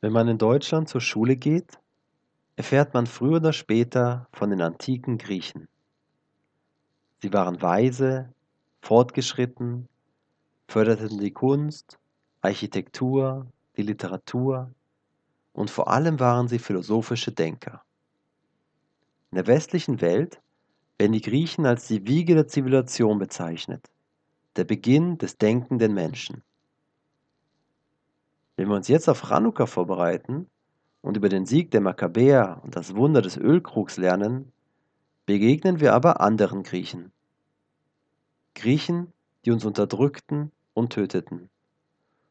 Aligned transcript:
Wenn 0.00 0.12
man 0.12 0.28
in 0.28 0.38
Deutschland 0.38 0.88
zur 0.88 1.00
Schule 1.00 1.36
geht, 1.36 1.78
erfährt 2.54 2.94
man 2.94 3.06
früher 3.06 3.36
oder 3.36 3.52
später 3.52 4.28
von 4.32 4.50
den 4.50 4.60
antiken 4.60 5.18
Griechen. 5.18 5.68
Sie 7.20 7.32
waren 7.32 7.60
weise, 7.60 8.32
fortgeschritten, 8.80 9.88
förderten 10.68 11.18
die 11.18 11.32
Kunst, 11.32 11.98
Architektur, 12.42 13.46
die 13.76 13.82
Literatur 13.82 14.72
und 15.52 15.70
vor 15.70 15.88
allem 15.88 16.20
waren 16.20 16.46
sie 16.46 16.60
philosophische 16.60 17.32
Denker. 17.32 17.82
In 19.32 19.36
der 19.36 19.48
westlichen 19.48 20.00
Welt 20.00 20.40
werden 20.96 21.12
die 21.12 21.20
Griechen 21.20 21.66
als 21.66 21.88
die 21.88 22.06
Wiege 22.06 22.34
der 22.34 22.46
Zivilisation 22.46 23.18
bezeichnet, 23.18 23.90
der 24.54 24.64
Beginn 24.64 25.18
des 25.18 25.38
denkenden 25.38 25.92
Menschen. 25.92 26.42
Wenn 28.58 28.66
wir 28.66 28.74
uns 28.74 28.88
jetzt 28.88 29.08
auf 29.08 29.22
Chanukka 29.22 29.66
vorbereiten 29.66 30.50
und 31.00 31.16
über 31.16 31.28
den 31.28 31.46
Sieg 31.46 31.70
der 31.70 31.80
Makkabäer 31.80 32.60
und 32.64 32.74
das 32.74 32.96
Wunder 32.96 33.22
des 33.22 33.36
Ölkrugs 33.36 33.98
lernen, 33.98 34.50
begegnen 35.26 35.78
wir 35.78 35.94
aber 35.94 36.20
anderen 36.20 36.64
Griechen. 36.64 37.12
Griechen, 38.56 39.12
die 39.44 39.52
uns 39.52 39.64
unterdrückten 39.64 40.50
und 40.74 40.92
töteten, 40.92 41.50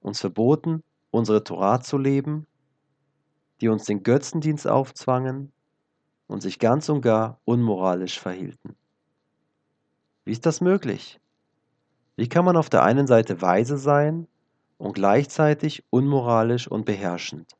uns 0.00 0.18
verboten, 0.18 0.82
unsere 1.12 1.44
Torah 1.44 1.82
zu 1.82 1.96
leben, 1.98 2.48
die 3.60 3.68
uns 3.68 3.84
den 3.84 4.02
Götzendienst 4.02 4.66
aufzwangen 4.66 5.52
und 6.26 6.40
sich 6.40 6.58
ganz 6.58 6.88
und 6.88 7.00
gar 7.00 7.38
unmoralisch 7.44 8.18
verhielten. 8.18 8.74
Wie 10.24 10.32
ist 10.32 10.46
das 10.46 10.60
möglich? 10.60 11.20
Wie 12.16 12.28
kann 12.28 12.44
man 12.44 12.56
auf 12.56 12.70
der 12.70 12.82
einen 12.82 13.06
Seite 13.06 13.40
weise 13.40 13.78
sein 13.78 14.26
und 14.78 14.94
gleichzeitig 14.94 15.84
unmoralisch 15.90 16.68
und 16.68 16.84
beherrschend? 16.86 17.56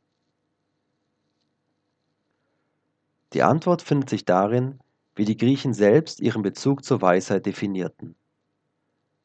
Die 3.34 3.42
Antwort 3.42 3.82
findet 3.82 4.08
sich 4.08 4.24
darin, 4.24 4.80
wie 5.14 5.24
die 5.24 5.36
Griechen 5.36 5.74
selbst 5.74 6.20
ihren 6.20 6.42
Bezug 6.42 6.84
zur 6.84 7.02
Weisheit 7.02 7.44
definierten. 7.44 8.14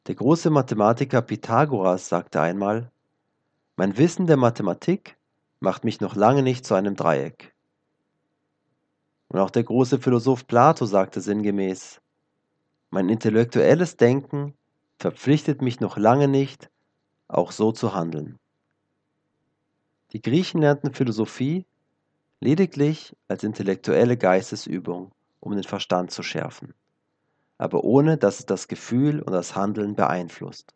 Der 0.06 0.16
große 0.16 0.50
Mathematiker 0.50 1.22
Pythagoras 1.22 2.08
sagte 2.08 2.40
einmal, 2.40 2.90
mein 3.76 3.96
Wissen 3.96 4.26
der 4.26 4.36
Mathematik 4.36 5.16
macht 5.60 5.84
mich 5.84 6.00
noch 6.00 6.14
lange 6.14 6.42
nicht 6.42 6.66
zu 6.66 6.74
einem 6.74 6.94
Dreieck. 6.94 7.54
Und 9.28 9.40
auch 9.40 9.50
der 9.50 9.64
große 9.64 9.98
Philosoph 9.98 10.46
Plato 10.46 10.84
sagte 10.84 11.20
sinngemäß, 11.20 12.00
mein 12.90 13.08
intellektuelles 13.08 13.96
Denken 13.96 14.54
verpflichtet 14.98 15.62
mich 15.62 15.80
noch 15.80 15.96
lange 15.96 16.28
nicht, 16.28 16.70
auch 17.34 17.52
so 17.52 17.72
zu 17.72 17.94
handeln. 17.94 18.38
Die 20.12 20.22
Griechen 20.22 20.60
lernten 20.60 20.94
Philosophie 20.94 21.66
lediglich 22.40 23.16
als 23.26 23.42
intellektuelle 23.42 24.16
Geistesübung, 24.16 25.10
um 25.40 25.52
den 25.52 25.64
Verstand 25.64 26.10
zu 26.10 26.22
schärfen, 26.22 26.74
aber 27.58 27.82
ohne 27.84 28.16
dass 28.16 28.40
es 28.40 28.46
das 28.46 28.68
Gefühl 28.68 29.20
und 29.20 29.32
das 29.32 29.56
Handeln 29.56 29.96
beeinflusst. 29.96 30.74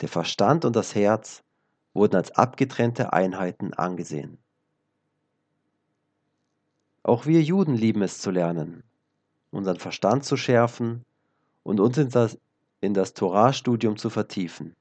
Der 0.00 0.08
Verstand 0.08 0.64
und 0.64 0.76
das 0.76 0.94
Herz 0.94 1.42
wurden 1.94 2.16
als 2.16 2.30
abgetrennte 2.32 3.12
Einheiten 3.12 3.74
angesehen. 3.74 4.38
Auch 7.02 7.26
wir 7.26 7.42
Juden 7.42 7.74
lieben 7.74 8.02
es 8.02 8.20
zu 8.20 8.30
lernen, 8.30 8.84
unseren 9.50 9.78
Verstand 9.78 10.24
zu 10.24 10.36
schärfen 10.36 11.04
und 11.62 11.80
uns 11.80 11.96
in 11.98 12.10
das, 12.10 12.38
in 12.80 12.94
das 12.94 13.14
Torahstudium 13.14 13.96
zu 13.96 14.10
vertiefen. 14.10 14.76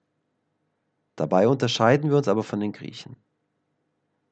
Dabei 1.15 1.47
unterscheiden 1.47 2.09
wir 2.09 2.17
uns 2.17 2.27
aber 2.27 2.43
von 2.43 2.59
den 2.59 2.71
Griechen. 2.71 3.15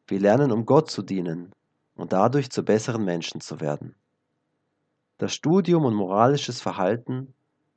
Wir 0.07 0.19
lernen, 0.19 0.51
um 0.51 0.65
Gott 0.65 0.91
zu 0.91 1.01
dienen 1.01 1.53
und 1.95 2.11
dadurch 2.11 2.49
zu 2.49 2.63
besseren 2.63 3.05
Menschen 3.05 3.39
zu 3.39 3.61
werden. 3.61 3.95
Das 5.17 5.33
Studium 5.33 5.85
und 5.85 5.93
moralisches 5.93 6.59
Verhalten 6.59 7.33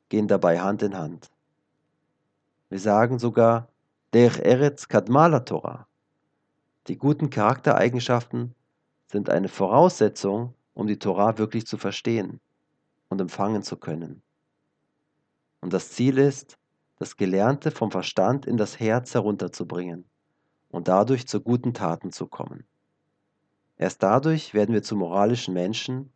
gehen 0.09 0.27
dabei 0.27 0.61
Hand 0.61 0.83
in 0.83 0.97
Hand. 0.97 1.31
Wir 2.69 2.81
sagen 2.81 3.19
sogar, 3.19 3.69
der 4.13 4.45
Eretz 4.45 4.89
Kadmala 4.89 5.41
Torah. 5.41 5.87
Die 6.89 6.97
guten 6.97 7.31
Charaktereigenschaften 7.31 8.55
sind 9.07 9.31
eine 9.31 9.49
Voraussetzung, 9.49 10.55
um 10.75 10.87
die 10.87 10.99
Torah 10.99 11.39
wirklich 11.39 11.67
zu 11.67 11.79
verstehen 11.79 12.41
und 13.09 13.21
empfangen 13.21 13.63
zu 13.63 13.77
können. 13.77 14.23
Und 15.61 15.73
das 15.73 15.91
Ziel 15.91 16.19
ist, 16.19 16.59
das 16.97 17.17
Gelernte 17.17 17.71
vom 17.71 17.91
Verstand 17.91 18.47
in 18.47 18.57
das 18.57 18.81
Herz 18.81 19.15
herunterzubringen 19.15 20.05
und 20.71 20.89
dadurch 20.89 21.27
zu 21.27 21.41
guten 21.41 21.75
Taten 21.75 22.11
zu 22.11 22.27
kommen. 22.27 22.67
Erst 23.77 24.03
dadurch 24.03 24.55
werden 24.55 24.75
wir 24.75 24.83
zu 24.83 24.97
moralischen 24.97 25.55
Menschen 25.55 26.13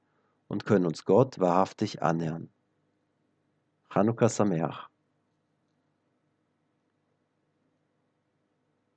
und 0.48 0.64
können 0.64 0.86
uns 0.86 1.04
Gott 1.04 1.38
wahrhaftig 1.38 2.02
annähern. 2.02 2.48
Chanukka 3.92 4.28
Sameach 4.28 4.88